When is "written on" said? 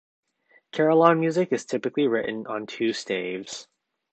2.07-2.65